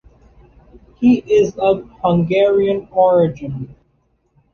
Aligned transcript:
He 0.95 1.17
is 1.31 1.55
of 1.59 1.87
Hungarian 2.03 2.87
origin. 2.89 3.75